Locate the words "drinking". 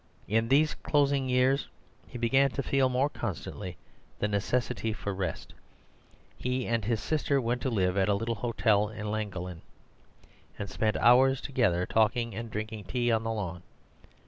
12.49-12.85